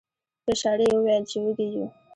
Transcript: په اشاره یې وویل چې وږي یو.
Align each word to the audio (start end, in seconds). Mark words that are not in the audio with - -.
په 0.43 0.51
اشاره 0.55 0.83
یې 0.87 0.95
وویل 0.97 1.23
چې 1.29 1.37
وږي 1.43 1.67
یو. 1.75 1.87